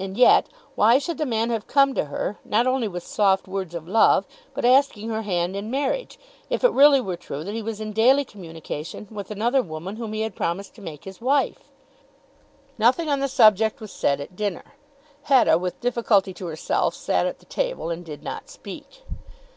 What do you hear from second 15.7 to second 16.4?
difficulty